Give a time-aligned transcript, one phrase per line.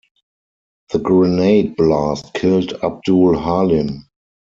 [0.91, 4.07] The grenade blast killed Abdul-Halim.